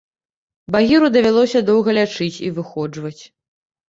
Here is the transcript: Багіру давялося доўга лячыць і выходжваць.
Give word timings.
Багіру 0.75 1.09
давялося 1.17 1.61
доўга 1.67 1.93
лячыць 1.97 2.39
і 2.47 2.49
выходжваць. 2.57 3.19